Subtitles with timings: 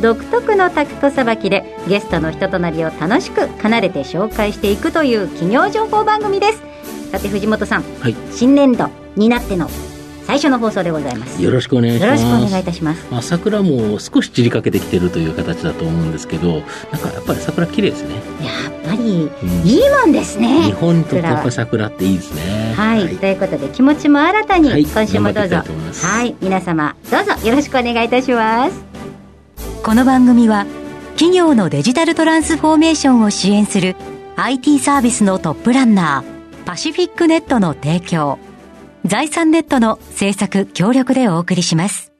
[0.00, 6.62] 独特のタクトさばきでゲストの人となりを楽しく奏でて紹介していくという企業情報番組です。
[7.10, 8.16] さて藤本さん、はい。
[8.32, 9.68] 新年度になっての
[10.26, 11.42] 最初の放送でございます。
[11.42, 13.06] よろしくお願いしよろますしくお願いいたします。
[13.10, 19.66] まあ、桜も少し散りかけてきてるという形だと思うんですけどなんかやっぱり桜綺麗ですね、やっぱりうん。
[19.66, 22.74] いいもんですね日本にとってやっぱり桜っていいですね。
[22.74, 24.82] はい、ということで気持ちも新たに、はい。
[24.82, 25.56] 今週もどうぞ。
[25.56, 26.34] はい。
[26.40, 28.89] 皆様どうぞよろしくお願いいたします
[29.90, 30.66] この番組は
[31.14, 33.96] 企業のデジタルトランスフォーメーションを支援する
[34.36, 38.38] IT サービスのトップランナーパシフィックネットの提供
[39.04, 42.12] 財産ネットの制作協力でお送りします。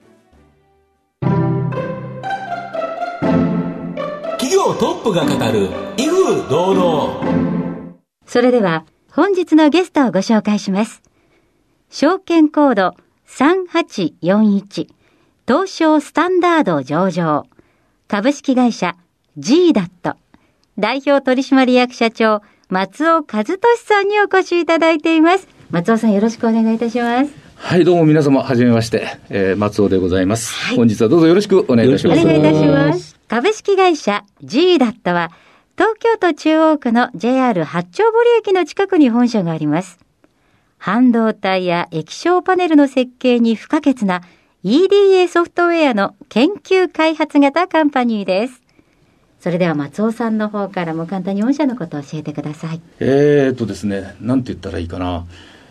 [4.41, 7.95] 企業トップが語る威風堂々。
[8.27, 11.02] それでは本日のゲストをご紹介します。
[11.89, 12.97] 証券コード
[13.28, 14.89] 3841
[15.47, 17.47] 東証スタンダード上場
[18.11, 18.97] 株式会社
[19.39, 20.16] G ダット
[20.77, 25.47] 代表取締役社長松尾和俊さんにお越しいただいています。
[25.70, 27.33] 松尾さんよろしくお願いいたします。
[27.55, 32.20] はい、どうも皆様、はじめまして、えー、松尾でございます、はい本日はどうぞよろしくお願いいたします。
[32.20, 33.17] お願いいたします。
[33.28, 35.30] 株式会社 G ダットは、
[35.78, 40.00] 東京都中央区の JR 八丁堀駅の近くに本社があります。
[40.78, 44.22] 半導体や液晶パネルの設計に不可欠な
[44.62, 48.61] EDA ソフトウェアの研究開発型カンパニーです。
[49.41, 52.80] それでは松尾さんの方からも簡単に御社のことを教えてください。
[52.98, 55.25] えーっとですね、なんて言ったらいいかな。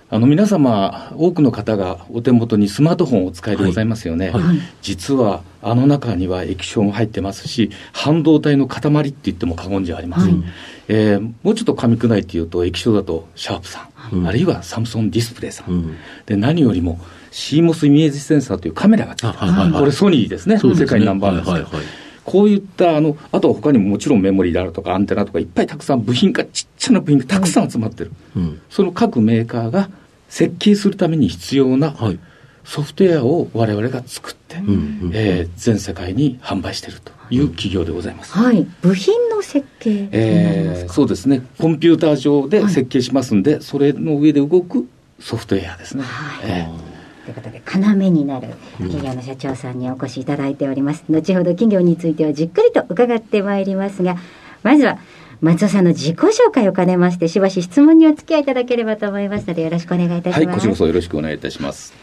[0.09, 4.31] あの皆様、多くの方がお手元にスマートフォンをお使いでございますよね。
[4.31, 4.41] はい
[4.81, 10.43] 実は、あの中には液晶も入ってますし、半導体の塊って言っても過言じゃありません。
[10.87, 15.69] えーもうちょっと噛み砕いて言うと、液晶だとシャープさん、うんあるいはサムソンディスプレイさん。
[15.69, 16.99] うんで、何よりも
[17.31, 20.57] CMOS イメージセンサーというカメラがついはいはいはいこれソニーですね。
[20.57, 21.83] すね世界ナンバーワンですはいはいはい
[22.29, 28.11] こういった、あの、あとは他にももちろんメモリーであるとかアンテナとかいっぱいたくさん部品がちっちゃな部品がたくさん集まってる。
[28.35, 29.89] うんその各メーカーが
[30.27, 32.19] 設計するために必要なはい
[32.63, 38.33] ソフトウェアを我々が作って、うんうんえー全世界に販売しているという企業でございます。
[38.33, 38.67] はい。
[38.81, 41.41] 部品の設計になりますえーか、そうですね。
[41.57, 44.87] コンピューター上で設計しますんで、それの上で動く
[45.19, 46.03] ソフトウェアですね。
[46.03, 46.88] はいえ
[47.29, 51.03] ということで、要になる企業の社長さんにお越しいただいております。
[51.09, 54.17] 後ほど企業についてはじっくりと伺ってまいりますが、
[54.63, 54.97] まずは、
[55.41, 60.37] 松尾さんの自己紹介を兼ねまして、しばし質問にお付き合いいただければと思いますので、よろしくお願いいたします。
[60.37, 61.93] はい、こちらこそよろしくお願いいたします。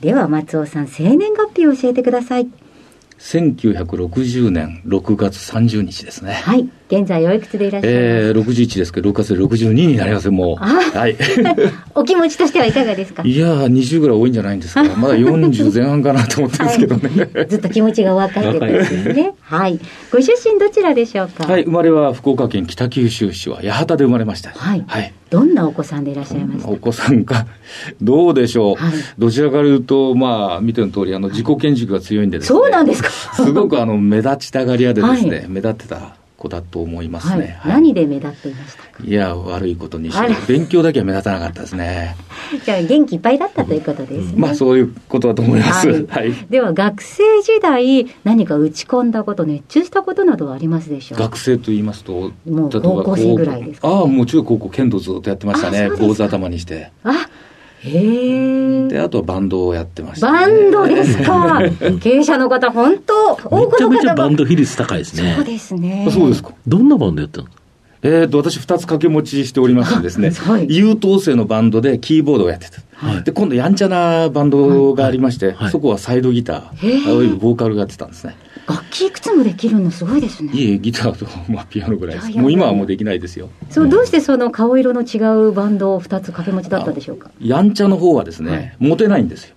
[0.00, 2.48] では、松尾さん、生年月日を教えてください。
[3.22, 6.32] 1960年6月30日ですね。
[6.32, 6.68] はい。
[6.88, 8.02] 現在おいくつでいらっしゃいます？
[8.02, 10.56] えー、61ですけど、6月で62になりますよ、もう。
[10.60, 10.66] あ
[10.98, 11.16] はい。
[11.94, 13.22] お気持ちとしてはいかがですか？
[13.24, 14.82] いやー、20ぐらい多いんじゃないんですか。
[14.98, 17.30] まだ40前半かなと思ってるんですけどね。
[17.34, 19.32] はいずっと気持ちが若いということですね。
[19.40, 19.78] はい。
[20.10, 21.44] ご出身どちらでしょうか？
[21.50, 24.50] はい、生まれは福岡県北九州市は八幡で生まれました。
[24.50, 25.12] はいはい。
[25.32, 27.46] どんなお子さんでいらっしゃいますかお子さんか、
[28.02, 28.76] どうでしょう。
[28.76, 28.92] はい。
[29.16, 32.58] どちらかというと、まあ、見ての通り、あの、自己顕示欲が強いんでですね。
[32.58, 33.08] そうなんですか。
[33.10, 35.46] すごくあの、目立ちたがり屋でですね、はい。
[35.48, 37.56] 目立ってた子だと思いますはいね。。
[37.60, 39.04] はい何で目立っていましたか？
[39.04, 42.16] いや、悪いことにして、勉強だけは目立たなかったですね。
[42.64, 44.34] じゃあ元気いっぱいだったということですね。
[44.36, 45.88] まあ、そういうことだと思います。
[45.88, 46.32] はいはい。
[46.50, 51.18] では学生時代何か打ち込んだこと熱中したことなどはありますでしょう？
[51.18, 53.88] か学生と言いますと、もう高校生ぐらいですか？
[53.88, 55.88] ああ、もう中高校剣道ずっとやってましたね。
[55.90, 56.90] 坊主頭にして。
[57.04, 57.28] あ
[57.84, 61.60] で、あとはバンドをやってました、バンドですか？
[62.00, 65.34] 経営者の方本当多くめちゃめちゃバンド比率高いですね。
[65.36, 66.04] そうですね。
[66.08, 66.50] あそうですか。
[66.66, 67.48] どんなバンドやったの？
[68.04, 70.66] えー、と、私二つ掛け持ちしておりましてですね、 はい。
[70.68, 72.78] 優等生のバンドでキーボードをやってた。
[72.94, 73.22] はい。
[73.22, 75.70] で、今度やんちゃなバンドがありまして、はい。
[75.70, 76.56] そこはサイドギター
[77.16, 78.34] あるいはボーカルがやってたんですね。
[78.68, 82.30] 楽器いくつもできるのすごいですねいえ、ギターと、まあ、ピアノぐらいです。
[82.30, 83.48] いやいやもう今はもうできないですよ。
[83.70, 85.18] そうどうしてその顔色の違
[85.48, 87.30] うバンドを2つ掛け持ちだったんでしょうか？
[87.40, 89.56] やんちゃの方はですね、モテないんですよ。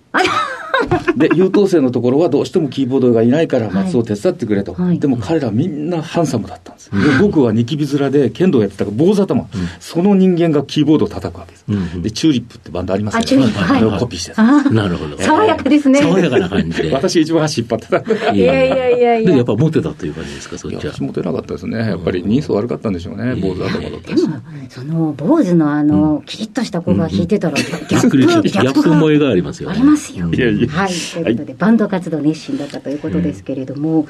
[1.16, 4.72] で、優等生のところはどうしてもキーボードがいないから松尾手伝ってくれと。
[4.74, 6.90] はいでも彼らみんなハンサムだったんです。
[6.90, 9.46] で僕はニキビ面で剣道やってたから坊主頭、
[9.80, 11.64] その人間がキーボードを叩くわけです。
[11.68, 14.32] うんで、チューリップってバンドありますあチューリップはいあれをコピーして
[14.72, 15.16] なるほど。
[15.18, 16.00] 爽やかですね。
[16.00, 16.92] 爽やかな感じで。
[16.92, 18.32] 私一番足引っ張ってた。
[18.32, 20.92] いやいやいやいやで、やっぱモテたという感じですか、そっいや、ちは。
[20.92, 21.78] 私モテなかったですね。
[21.78, 23.34] やっぱり人相悪かったんでしょうね。
[23.36, 24.22] 坊主頭だったし。
[24.70, 29.76] その、坊主のあの、キリッとした子が弾いてたら、ギャップ、ギギャップがありますよね。
[29.76, 30.28] ありますよ。
[30.32, 30.88] いやいやはい。
[30.88, 34.06] ということで、バンド活動熱心だったということですけれども、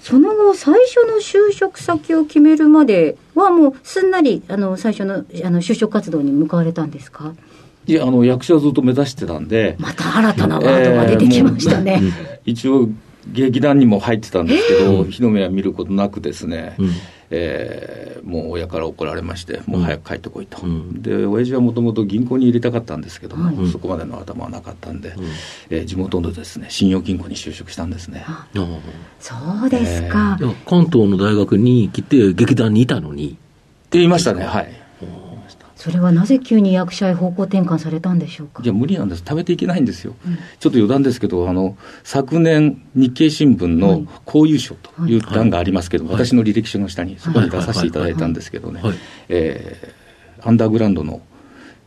[0.00, 7.34] その後、最初の就職先を決めるまでは、もうすんなり、あの、最初の、あの、就職活動に向かわれたんですか？
[7.86, 12.00] いや、あの、役者をずっと目指してたんで、また新たなワードが出てきましたね。
[12.44, 12.88] 一応、
[13.32, 16.90] 劇団にも入ってたんですけど、日の目は見ることなくですね、うん
[17.30, 20.58] えーもう親から怒られまして、もう早く帰ってこいと。
[20.62, 25.14] うんで、親父はもともと銀行に入れたかったんですけども、はいそこまでの頭はなかったんで、
[25.70, 28.24] えー地元のですね、信用金庫に就職したんですね。
[28.26, 28.46] あ
[29.20, 29.34] そ
[29.66, 30.42] うですかい。
[30.42, 33.30] や関東の大学に来て、劇団にいたのに。
[33.30, 33.32] っ
[33.90, 34.77] て言いましたね、はい。
[35.78, 38.64] それはなぜ急に役者へ方向転換されたんでしょうか？
[38.64, 39.22] いや、無理なんです。
[39.24, 40.16] 食べていけないんですよ。
[40.58, 48.82] ちょっと余談ですけど、あの、昨年、日経新聞のこういう賞という欄がありますけど、はい私の履歴書の下にそこに出させていただいたんですけどね。
[48.82, 48.90] はい。
[48.90, 48.98] はい、
[49.28, 51.20] えーアンダーグラウンドの、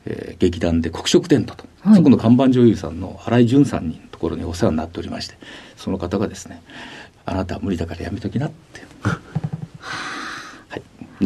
[0.06, 1.96] えー劇団で黒色テントと、はい。
[1.98, 5.36] そこの看板女優さんの新井淳さんのところにお世話になっておりまして、
[5.76, 6.62] その方がですね、
[7.26, 8.90] あなたは無理だからやめときなって。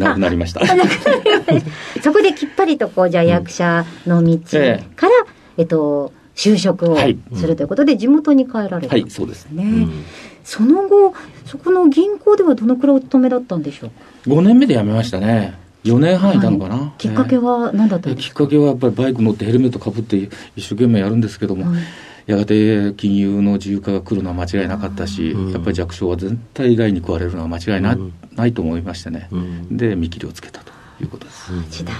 [0.04, 0.10] はい。
[0.10, 0.60] なくなりました。
[2.02, 5.12] そこできっぱりとこう、じゃあ役者の道えから、
[5.56, 7.18] えっと、就職をはい。
[7.34, 9.62] するということで、地元に帰られたはいんですそうですね。
[9.64, 10.04] うん。
[10.44, 11.14] その後、
[11.46, 13.96] そこの銀行ではどのくらいお勤めだったんでしょうか
[14.26, 15.54] ？5年目で辞めましたね。
[15.84, 16.76] 4年半いたのかな。
[16.76, 16.90] はい。
[16.98, 20.16] きっかけは何だったんですか、きっかけはやっぱりバイク乗ってヘルメットかぶって
[20.56, 21.80] 一生懸命やるんですけども、はい
[22.26, 31.52] やがて金融の自由化が来るのは間違いなかったし、うんやっぱり弱小は全体以外に食われるのは間違いな,、うんないと思いましてね、うんで見切りをつけたということです。
[31.70, 31.94] 時代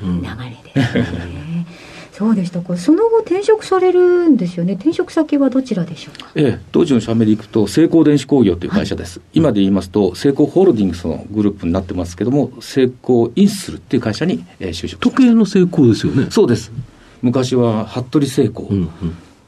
[0.00, 0.28] の流
[0.74, 1.66] れですね。
[2.12, 2.76] そうでしたか。
[2.76, 4.74] その後転職されるんですよね。
[4.74, 6.30] 転職先はどちらでしょうか？
[6.34, 9.22] ええ、当時の社名でいくと、成功電子工業という会社です。
[9.32, 16.26] 今で言いますと、成功ホールディングスのグループになってますけども、成功インスルっていう会社に、えー就職しま時計の成功ですよね。
[16.30, 16.70] そうです。
[17.22, 18.90] 昔は服部成功、うんうん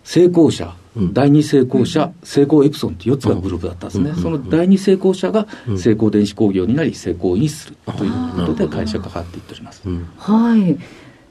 [0.05, 1.13] 成功者、うん。
[1.13, 4.17] 第二成功者、成功エプソンって4つがグループだったんですね、うん。
[4.17, 5.79] その第二成功者がうん。
[5.79, 8.13] 成功電子工業になり、成功インするという
[8.47, 9.83] ことで、会社が変わっていっております。
[9.85, 10.07] うん。
[10.17, 10.79] はい。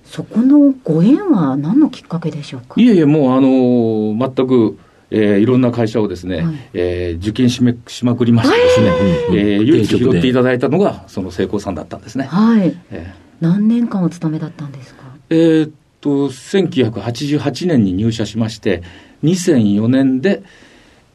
[0.03, 2.79] そこのご縁は何のきっかけでしょうか？
[2.81, 4.77] いえいえ、もう、あのー全く、
[5.11, 6.55] えーいろんな会社をですね、はい。
[6.73, 8.89] えー受験しめしまくりましてですね、
[9.29, 9.37] うん。
[9.37, 12.25] えー唯一拾っていただいたのが、その成功さんだったんですね。
[12.25, 12.75] はい。
[12.91, 15.03] え何年間お勤めだったんですか？
[15.29, 15.71] ーえーっ
[16.03, 18.83] と、1988年に入社しまして、
[19.23, 20.43] 2004年で、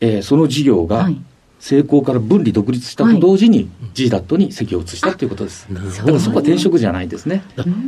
[0.00, 1.20] えーその事業がはい
[1.60, 5.66] 成功から分離独立したと同時に GDAT に席を移したということです。
[5.68, 7.42] なるほどだからそこは転職じゃないんですね。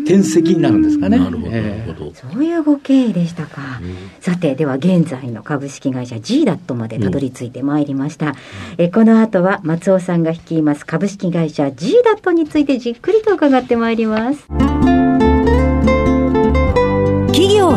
[0.04, 1.18] 転籍になるんですかね。
[1.18, 2.12] なるほど、なえーるほど。
[2.14, 3.80] そういうご経緯でしたか。
[4.20, 8.34] さて、では現在の株式会社 G ダットまでたどり着いてまいりました。
[8.76, 14.99] えこの後は松尾さんが率います株式会社 G ダットについてじっくりと伺ってまいります。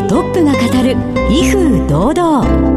[0.02, 0.96] トップが語る
[1.30, 2.73] 威風堂々。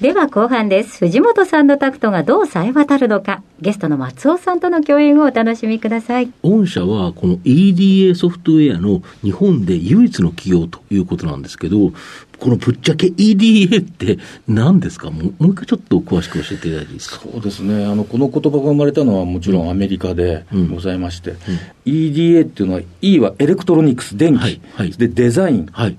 [0.00, 0.98] では後半です。
[0.98, 6.32] 藤本さんのタクトがどう冴え渡るのか、ゲストの松尾さんとの共演をお楽しみください。
[6.42, 11.92] 御社はこの EDA ソフトウェアの日本で唯一の企業ということなんですけど、
[12.40, 14.18] このぶっちゃけ EDA って
[14.48, 15.12] 何ですか？
[15.12, 17.20] もうもう一回ちょっと詳しく教えていただいていいですか？
[17.20, 17.86] そうですね。
[17.86, 20.74] あのこの言葉が生まれたのはもちろんアメリカでうん。
[20.74, 21.34] ございまして、
[21.86, 24.60] EDA っていうのは E はエレクトロニクス電気、はい。
[24.74, 24.90] はい。
[24.90, 25.96] でデザインはい。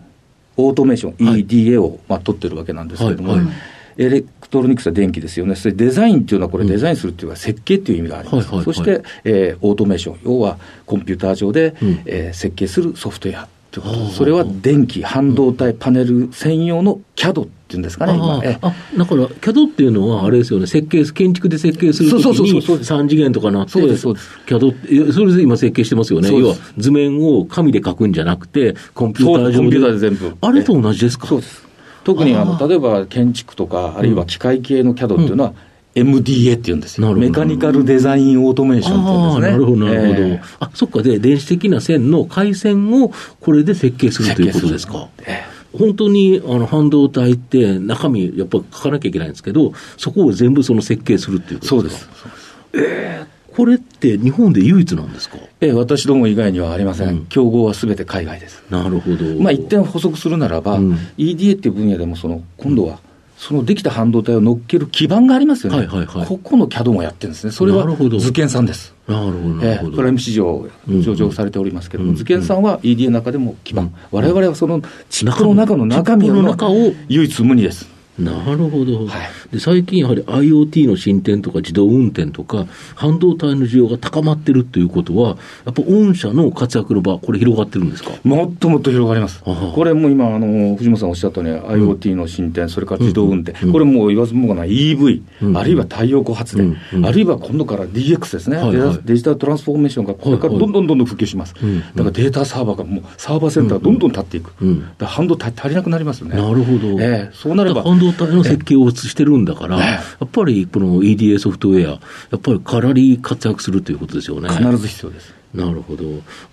[0.58, 3.40] オートメーション、はい EDA を、まあ、取ってるわけなんですけれども、はい。
[3.40, 3.54] はい
[3.98, 8.66] エレクトロニクスは電気ですよね、それデザインっていうのは、これ、デザインするっていうか、設計っていう意味があります、はいはいはい。
[8.66, 12.00] そして、えーオートメーション、要はコンピューター上で、うん。
[12.06, 14.00] えー設計するソフトウェアということ。
[14.00, 14.10] はあ。
[14.12, 18.42] それは電気、半導体、パネル専用の CAD っていうんですかね、今あ。
[18.44, 22.78] えああだから CAD っていうのはあれですよね、設計、建築で設計するときそうそうそうにそう。
[22.78, 24.30] です3次元とかなって、そうですそうです。
[24.46, 26.30] CAD それで今設計してますよね。
[26.32, 29.80] 要は図面を紙で描くんじゃなくて、コンピューター上で。
[29.94, 29.98] で。
[30.00, 30.36] 全部。
[30.42, 31.28] あれと同じですか？
[31.28, 31.65] そうです。
[32.06, 35.54] 特にああの例えば建築とか、あるいは機械系の CAD っていうのは、
[35.96, 37.14] MDA っていうんですよ。
[37.16, 39.52] メカニカルデザインオートメーションっていうんですね。
[39.52, 40.28] なるほど、なるほど。
[40.28, 41.02] えあ、そっか。
[41.02, 45.10] で、電子的な線の回線をこれで設計するということですか。
[45.26, 45.44] え
[45.78, 52.06] 本当にあの半導体って中身やっぱ書かなきゃいけないんですけど、そこを全部その設計するっていうことですす。
[52.06, 53.35] そうです。
[53.56, 55.38] これって日本で唯一なんですか？
[55.62, 57.10] ええ、私ども以外にはありません。
[57.10, 58.64] うん競合はすべて海外です。
[58.70, 59.26] なるほど。
[59.42, 63.00] まあ、一点補足するならば、うん EDA っていう分野でもその、今度は、
[63.38, 65.80] そのできた半導体を乗っける基盤がありますよね。
[65.80, 67.52] はいはいはいここの CAD もやってるんですね。
[67.52, 68.94] それはなるほど図研さんです。
[69.08, 69.66] なるほど。
[69.66, 76.94] ええプライム市場うん上場されておりますけども、うん図研さんは EDA の中でも基盤、うん我々はそのチップの中の中身の中を？
[77.10, 77.88] 唯一無二です。
[78.20, 79.18] なるほど、は
[79.52, 79.52] い。
[79.52, 79.60] で。
[79.60, 88.12] 最近やはり IoT の進展とか自動運転とか、半導体の需要が高まってるということは、やっぱ御社の活躍の場、これ広がってるんですか？
[88.24, 89.42] もっともっと広がります。
[89.44, 97.06] これも今、あの、藤本さんおっしゃったように、IoT の進展、それから自動運転、うんこれもう言わずもがな EV、うんあるいは太陽光発電、うんうん。
[97.06, 99.00] あるいは今度から DX ですね、はいはい。
[99.04, 101.54] デジタルトランスフォーメーションがこれからどんどんどんどん普及します。
[101.62, 104.52] うんだからデータサーバーがもう、サーバーセンターがどんどん立っていく。
[104.62, 106.36] うんだから半導体足りなくなりますよね。
[106.38, 106.88] なるほど。
[107.02, 107.32] ええ。
[107.34, 112.00] そうなれば半導体の設計をしてるんだから、ええやっぱりこの EDA ソフトウェア、や
[112.38, 114.50] っぱりかなり活躍するということですよね。
[114.50, 115.34] 必ず必要です。
[115.54, 116.04] なるほど。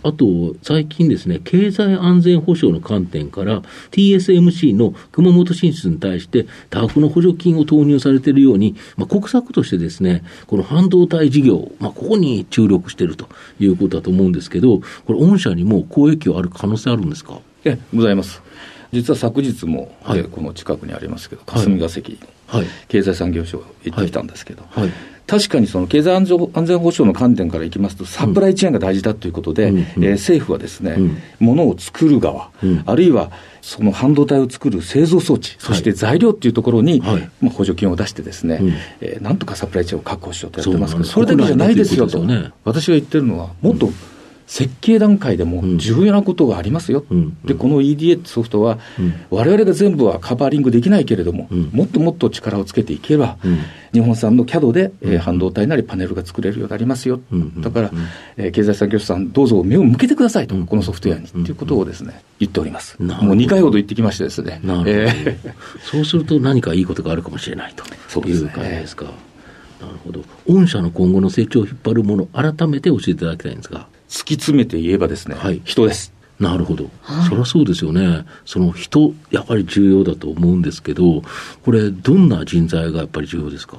[0.05, 13.29] あと、最近ですね、経済安全保障の観点から、TSMC の熊本進出に対して、多額の補助金を投入されているように、まあ、国策としてですね、この半導体事業、まあ、ここに注力していると
[13.59, 17.41] いうことだと思うんですけど、これ、御社にも公益はある可能性あるんですか？
[17.65, 18.41] ええ、ございます。
[18.93, 20.19] 実は昨日も、はい。
[20.19, 21.61] ええこの近くにありますけど、はい。
[21.61, 22.67] 霞が関、はい。
[22.89, 24.91] 経済産業省行ってきたんですけど、はい。
[25.27, 29.77] 確かにその経済安全安全保障の観点からいきますと、サプライチェーンが大事だということで、うん。
[29.77, 29.83] うん。
[29.83, 31.17] えー政府はですね、うん。
[31.41, 32.83] 物を作る側、うん。
[32.85, 33.31] あるいは
[33.63, 37.31] その半導体を作る製造装置、そして材料っていうところに、はい。
[37.41, 38.73] まあ、補助金を出してですね、うん。
[39.01, 42.51] えーなんとかサプライチェーンを確保しようとやってますけど、それだけじゃないですよと、ね。
[42.65, 43.91] 私が言ってるのは、もっと
[44.53, 47.39] 設計段階でも重要なことがありますよ、うん。
[47.43, 49.15] でこの EDA ってソフトは、うん。
[49.31, 51.71] 我々が全部はカバーリングできないけれども、うん。
[51.73, 53.61] もっともっと力をつけていけば、うん。
[53.95, 57.63] 日本産の CAD で、えー半導体なりパネルが作れるようになりますよ、うん。
[57.63, 57.99] だから、うん。
[58.37, 60.67] えー経済産業省さん、どうぞ目を向けてくださいと、うん。
[60.67, 61.45] このソフトウェアに、うん。
[61.45, 63.03] ということをですね言っております。
[63.03, 65.37] もう2回ほど言ってきましてですね、えー。
[65.81, 67.87] そうすると何かいいことがあるかもしれないと
[68.29, 69.07] いう感じですか。
[69.81, 70.23] なるほど。
[70.47, 73.87] 御社の今後の成長を引っ張るもの、改めて教えていただきたいんですが。
[74.13, 76.13] 突き詰めて言えばですね、はい人です。
[76.39, 76.91] なるほど。
[77.29, 78.27] そりゃそうですよね。
[78.45, 81.23] その人、やっぱり重要だと思うんですけど、
[81.65, 83.79] これ、どんな人材がやっぱり重要ですか？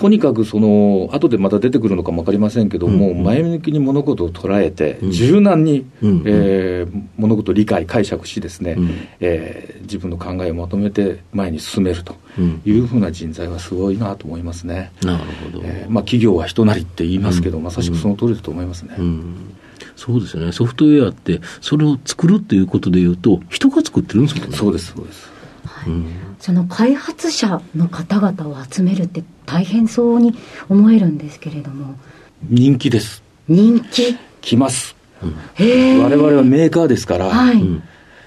[0.00, 8.90] とにかくその、後でまた出てくるのかも分かりませんけども、うんうん前向きに物事を捉えて、うん柔軟に、うんえー物事を理解、解釈しですね、うん
[9.20, 14.92] えー自分の考えをまとめて前に進めるとうんいうふうな人材はすごいなと思いますね。
[15.02, 15.64] なるほど。
[15.64, 18.94] えーまあ、企業は人なりって言いますけど、うんまさしくその通りだと思いますね。
[18.98, 19.34] うん
[19.96, 20.52] そうですよね。
[20.52, 24.56] ソフトウェアって、それを作るっていうことで言うと、人が作ってるんですもんね。
[24.56, 25.30] そうです、そうです。
[25.86, 26.06] うん
[26.38, 30.34] その開発者の方々を集めるって大変そうに
[30.68, 31.96] 思えるんですけれども。
[32.48, 33.22] 人気です。
[33.48, 34.16] 人気？
[34.40, 34.94] 来ます。
[35.54, 37.82] へえ我々はメーカーですから、はい、うん。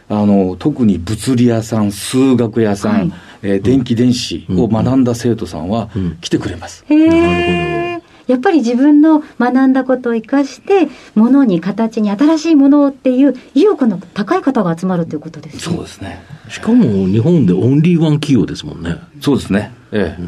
[0.10, 3.13] あの特に物理屋さん、数学屋さん、はい。
[3.44, 6.18] えー電気電子を学んだ生徒さんはうん。
[6.18, 6.84] 来てくれます。
[6.89, 15.75] へなえやっぱり自分の学んだことを生かしてものに形に新しいものをっていう意欲の高い方が集まるということですね。
[15.75, 16.24] そうですね。
[16.50, 18.98] しかも日本でオンリーワン企業ですもんね。
[19.20, 19.74] そうですね。
[19.92, 20.22] ええ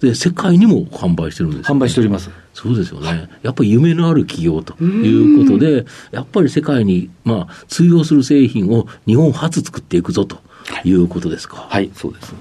[0.00, 2.30] で、世界にも販売してるんですよ販売しております。
[2.52, 3.28] そうですよね。
[3.42, 10.38] やっぱり夢のある企業ということで、やっぱり世界に、まあ、通用する製品を日本初作っていくぞと
[10.84, 10.96] い。
[10.96, 11.66] うことですか。
[11.68, 12.34] はい、そうです。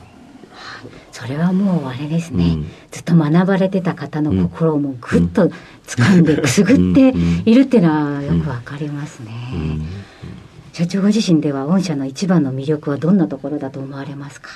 [1.12, 2.65] それはもうあれですね、うん。
[2.91, 5.50] ずっと学ばれてた方の心をもうぐっと
[5.85, 7.13] 掴んでくすぐって
[7.45, 9.85] いるっていうのはよくわかりますね、うん。
[10.74, 14.50] 社長ご自身では御社の一番の魅力はどんなところだと思われますか？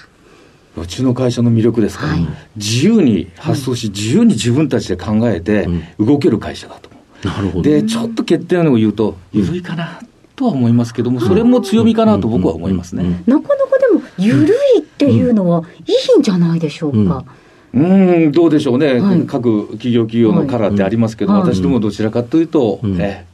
[0.82, 2.28] うちの会社の魅力ですから、はい。
[2.56, 5.68] 自由に発想し、自由に自分たちで考えて
[6.00, 6.90] 動ける会社だと。
[7.28, 7.64] なるほど。
[7.64, 10.00] で、ちょっと欠点を言うと、緩いかな
[10.36, 13.24] とは思いますけども、それも強みかなと僕は思いますね。
[13.28, 17.26] なかなかでも緩いっていうのはいいんじゃないでしょうか、
[17.74, 19.22] うーん、どうでしょうね、はい。
[19.26, 23.02] 各企業企業のカラーってありますけど、はい私どもどちらかというと、うん。
[23.02, 23.29] ええ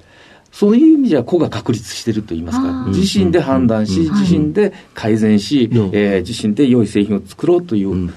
[0.55, 8.09] そういう意味じゃ個が確立してると言いますあかー、自身で判断し、うん自身で改善し、うんえー自身で良い製品を作ろうという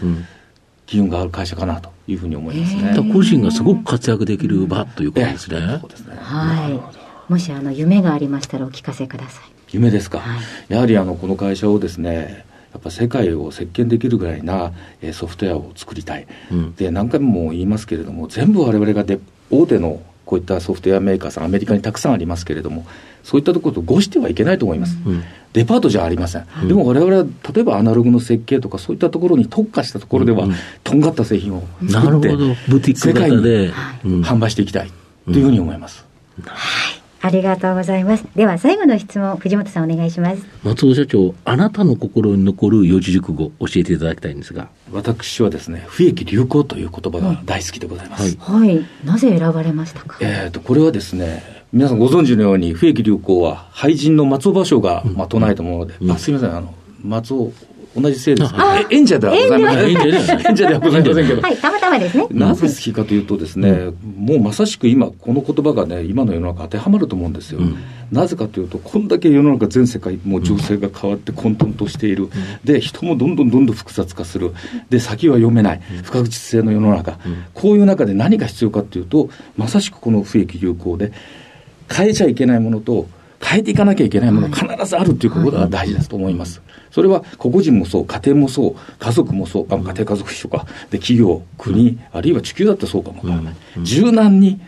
[0.87, 2.83] 機運がある会社かなというふうに思いますね。
[2.83, 3.13] へー。
[3.13, 5.79] 個人がすごく活躍できる場ということですね。
[5.81, 6.17] そうですね。
[6.17, 7.33] はい。
[7.33, 9.45] もしあの夢がありましたらお聞かせください。
[9.73, 10.73] 夢ですか、はい。
[10.73, 16.75] やはりあのこの会社をですねやっぱ世界を席巻できるぐらいなえーソフトウェアを作りたい、うん。
[16.77, 19.19] で何回も言いますけれども全部我々がで
[19.51, 22.85] 大手のこういったソフトウェアメーカーさん、アメリカにたくさんありますけれども、
[23.25, 24.99] そういったところと誤してはいけないと思います。
[25.07, 26.47] うん、デパートじゃありません。
[26.61, 30.47] うん、でも我々は、例えばアナログの設計とか、そういったところに特化したところでは、
[30.85, 33.39] とんがった製品を作って、世界に
[34.23, 34.93] 販売していきたい
[35.25, 36.05] というふうに思います。
[36.45, 36.98] はい
[37.29, 38.25] ありがとうございます。
[38.35, 40.43] では最後の質問、藤本さんお願いします。
[40.65, 44.71] 松尾社長、あなたの心に残る四字熟語、教えていただきたいんですが。
[44.91, 48.35] 私はですね、不益流行という言葉が大好きでございます。
[48.39, 48.69] はい。
[48.69, 50.17] はい、なぜ選ばれましたか？
[50.23, 56.73] えっ、ー、と、これはですね、皆さんご存知のように、不益流行は、俳人の松尾芭蕉が、まあ、唱えたもので、うん、あすみません、あの、
[57.05, 57.53] 松尾
[58.01, 59.91] 同じ姓ですけど、演者ではございません。
[60.51, 61.43] 演者ではございませんけど。
[61.43, 62.27] はい、たまたまですね。
[62.31, 67.61] なぜ好きかというとですね、もうまさしく今、この言葉がね、今の世の中当てはまると思うんですよ。
[68.13, 72.29] なぜかというと、こんだけ世の中全世界、もう情勢が変わって混沌としている。
[72.65, 74.53] で、人もどんどんどんどん複雑化する。
[74.91, 75.81] で、先は読めない。
[76.03, 77.19] 不確実性の世の中。
[77.55, 81.13] こういう中で何が必要かというと、まさしくこの不益流行で、
[81.91, 83.09] 変えちゃいけないものと、
[83.41, 86.61] 変えていかなきゃいけないもの必ずあるということが大事だと思います。
[86.91, 93.55] それは個々人もそう、家庭もそう、家族もそう、あ家庭家族一緒か、で企業、国、あるいは地球だってそうかもわからない。
[93.83, 94.61] 柔軟に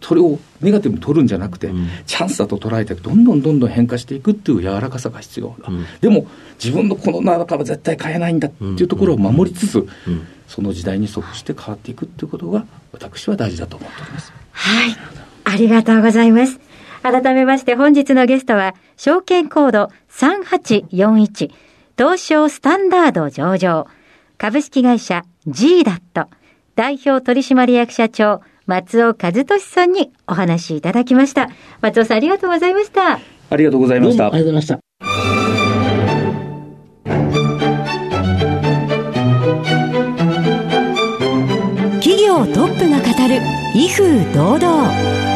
[0.00, 1.70] それをネガティブに取るんじゃなくて、
[2.06, 5.68] チャンスだと捉えて、どんどんどんどん変化していくっていう柔らかさが必要だ、
[6.00, 6.26] でも、
[6.62, 9.86] 自分のこの中は絶対変えないんだっていうところを守りつつ、
[10.46, 14.32] その時代に即して変わっていくっていうことが、私は大事だと思っております。
[14.52, 14.96] はい。
[15.44, 16.60] ありがとうございます。
[17.06, 21.52] 改めまして本日のゲストは、証券コード3841、
[21.96, 23.86] 東証スタンダード上場、
[24.38, 26.28] 株式会社 G ダット、
[26.74, 31.48] 代表取締役社長、松尾和俊さんにお話いただきました。
[31.80, 33.20] 松尾さんありがとうございました。
[33.50, 34.26] ありがとうございました。
[34.26, 34.80] ありがとうございました。
[42.00, 43.40] 企業トップが語る
[43.76, 45.35] 威風堂々。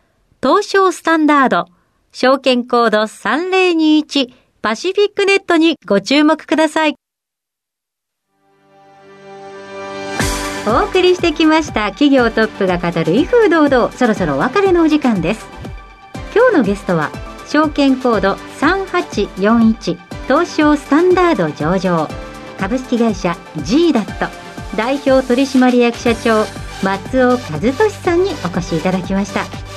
[0.43, 1.67] 東証スタンダード、
[2.11, 4.33] 証券コード3021
[4.63, 6.95] パシフィックネットにご注目ください。
[10.65, 15.45] お送りしてきました企業トップが語る威風堂々そろそろお別れのお時間です。
[16.33, 17.11] 今日のゲストは
[17.47, 22.07] 証券コード3841東証スタンダード上場。
[22.57, 24.25] 株式会社 G ダット
[24.75, 26.45] 代表取締役社長
[26.83, 29.70] 松尾和俊さんにお越しいただきました。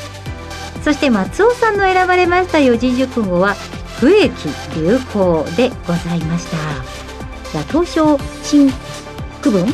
[0.84, 3.54] そして松尾さんの選ばれました四字熟語は
[3.98, 4.30] 不益
[4.76, 6.58] 流行でございました。
[7.52, 8.70] じゃあ東証新
[9.40, 9.66] 区分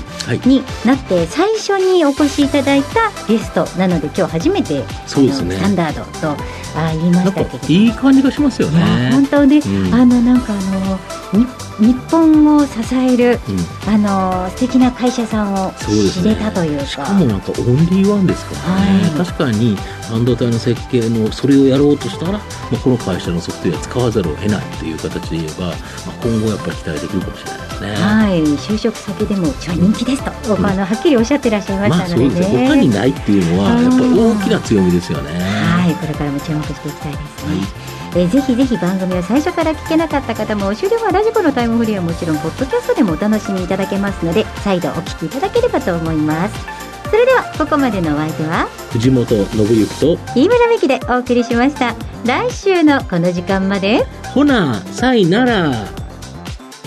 [0.47, 5.57] になって最初にお越しいただいたゲストなので今日初めてそうですね。
[5.57, 6.37] スタンダードと
[6.77, 9.11] あ言いましたけどいい感じがしますよね。
[9.11, 10.99] 本当で、うん、あのなんかあの
[11.33, 11.70] 日
[12.11, 13.99] 本を支える、うん、あ
[14.45, 15.73] の素敵な会社さんを
[16.13, 19.77] 知れたというか、ね、しかもなんかオンリーワンですからね、はい、確かに
[20.11, 25.77] 半導体の設計のそれをやろうとしたら、まあ、この会社のソフトウェア使わざるを得ないという形で言えば、まあ、
[26.23, 27.95] 今後やっぱり期待できるかもしれないですね。
[27.95, 35.31] はい、就職先でも超人気ですと、うん、あのはっきりおっしゃってらっしゃいましたので、ね、まあ、そうです他にないっていうのはやっぱり大きな強みですよね。
[35.33, 37.57] はい、これからも注目していきたいですね。
[37.57, 46.81] はいえー、ぜひぜひ番組を最初から聞けなかった方も終了はラジコのタイムフリーはもちろんポッドキャストでもお楽しみいただけますので再度お聞きいただければと思います。
[47.11, 51.95] それではここまでのお相手は藤本信之と飯村美希でお送りしました。
[52.25, 55.89] 来週のこの時間までほなさいなら。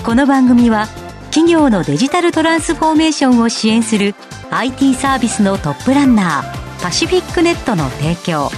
[0.05, 0.88] この番組は
[1.31, 4.15] 企業のデジタルトランスフォーメーションを支援する
[4.51, 8.49] IT サービスのトップランナーパシフィックネットの提供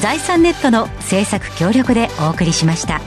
[0.00, 3.00] 財産ネットの制作協力でお送りしました。